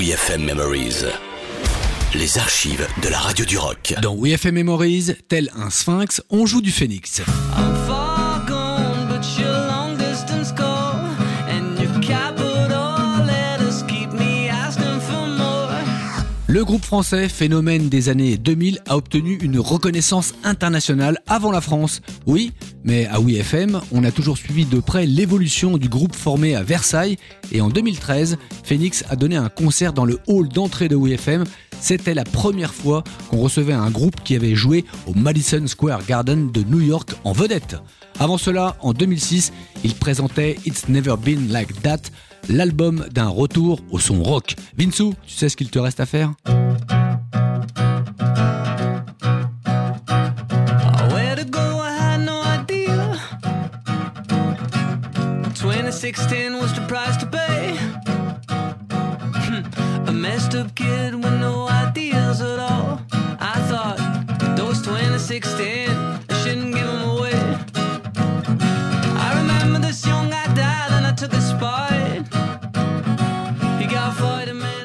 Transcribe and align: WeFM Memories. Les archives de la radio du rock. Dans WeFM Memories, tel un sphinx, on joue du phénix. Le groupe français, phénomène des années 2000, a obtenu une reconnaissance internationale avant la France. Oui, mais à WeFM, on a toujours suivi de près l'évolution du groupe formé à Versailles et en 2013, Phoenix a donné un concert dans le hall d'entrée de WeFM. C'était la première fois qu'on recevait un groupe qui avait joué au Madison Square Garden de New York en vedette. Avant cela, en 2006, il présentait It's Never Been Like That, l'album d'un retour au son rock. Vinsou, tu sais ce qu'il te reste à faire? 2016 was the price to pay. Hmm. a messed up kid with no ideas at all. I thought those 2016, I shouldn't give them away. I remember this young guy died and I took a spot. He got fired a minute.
WeFM 0.00 0.44
Memories. 0.46 1.04
Les 2.14 2.38
archives 2.38 2.88
de 3.02 3.08
la 3.10 3.18
radio 3.18 3.44
du 3.44 3.58
rock. 3.58 3.92
Dans 4.00 4.16
WeFM 4.16 4.54
Memories, 4.54 5.08
tel 5.28 5.50
un 5.54 5.68
sphinx, 5.68 6.22
on 6.30 6.46
joue 6.46 6.62
du 6.62 6.70
phénix. 6.70 7.20
Le 16.46 16.64
groupe 16.64 16.84
français, 16.84 17.28
phénomène 17.28 17.88
des 17.88 18.08
années 18.08 18.36
2000, 18.36 18.80
a 18.88 18.96
obtenu 18.96 19.38
une 19.42 19.60
reconnaissance 19.60 20.34
internationale 20.42 21.18
avant 21.28 21.52
la 21.52 21.60
France. 21.60 22.00
Oui, 22.26 22.52
mais 22.84 23.06
à 23.06 23.20
WeFM, 23.20 23.80
on 23.92 24.04
a 24.04 24.10
toujours 24.10 24.38
suivi 24.38 24.64
de 24.64 24.80
près 24.80 25.06
l'évolution 25.06 25.78
du 25.78 25.88
groupe 25.88 26.14
formé 26.14 26.54
à 26.54 26.62
Versailles 26.62 27.16
et 27.52 27.60
en 27.60 27.68
2013, 27.68 28.38
Phoenix 28.64 29.04
a 29.08 29.16
donné 29.16 29.36
un 29.36 29.48
concert 29.48 29.92
dans 29.92 30.04
le 30.04 30.18
hall 30.26 30.48
d'entrée 30.48 30.88
de 30.88 30.96
WeFM. 30.96 31.44
C'était 31.80 32.14
la 32.14 32.24
première 32.24 32.74
fois 32.74 33.04
qu'on 33.28 33.38
recevait 33.38 33.72
un 33.72 33.90
groupe 33.90 34.22
qui 34.22 34.36
avait 34.36 34.54
joué 34.54 34.84
au 35.06 35.14
Madison 35.14 35.66
Square 35.66 36.04
Garden 36.06 36.50
de 36.52 36.62
New 36.62 36.80
York 36.80 37.10
en 37.24 37.32
vedette. 37.32 37.76
Avant 38.18 38.38
cela, 38.38 38.76
en 38.80 38.92
2006, 38.92 39.52
il 39.82 39.94
présentait 39.94 40.58
It's 40.66 40.88
Never 40.88 41.14
Been 41.22 41.50
Like 41.50 41.80
That, 41.82 42.02
l'album 42.48 43.06
d'un 43.12 43.28
retour 43.28 43.80
au 43.90 43.98
son 43.98 44.22
rock. 44.22 44.56
Vinsou, 44.76 45.14
tu 45.26 45.34
sais 45.34 45.48
ce 45.48 45.56
qu'il 45.56 45.70
te 45.70 45.78
reste 45.78 46.00
à 46.00 46.06
faire? 46.06 46.34
2016 55.90 56.58
was 56.58 56.72
the 56.72 56.86
price 56.86 57.16
to 57.16 57.26
pay. 57.26 57.74
Hmm. 59.48 60.08
a 60.08 60.12
messed 60.12 60.54
up 60.54 60.72
kid 60.76 61.16
with 61.16 61.40
no 61.40 61.66
ideas 61.66 62.40
at 62.40 62.60
all. 62.60 63.00
I 63.40 63.56
thought 63.68 63.98
those 64.56 64.80
2016, 64.82 65.88
I 65.88 66.34
shouldn't 66.44 66.74
give 66.76 66.86
them 66.86 67.08
away. 67.10 67.34
I 69.26 69.34
remember 69.40 69.80
this 69.80 70.06
young 70.06 70.30
guy 70.30 70.46
died 70.54 70.92
and 70.92 71.06
I 71.08 71.12
took 71.12 71.32
a 71.32 71.40
spot. 71.40 71.90
He 73.80 73.86
got 73.86 74.14
fired 74.14 74.48
a 74.48 74.54
minute. 74.54 74.79